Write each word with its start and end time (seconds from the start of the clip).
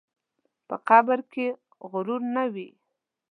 په 0.67 0.75
قبر 0.87 1.19
کې 1.31 1.45
غرور 1.91 2.21
نه 2.35 2.43
وي. 2.53 2.69